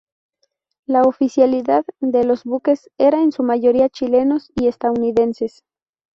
[0.87, 5.63] La oficialidad de los buques era en su mayoría chilenos y estadounidenses.